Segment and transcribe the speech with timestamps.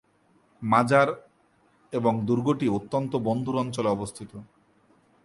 [0.61, 1.07] মাজার
[1.93, 4.31] এবং দুর্গটি অত্যন্ত বন্ধুর অঞ্চলে অবস্থিত।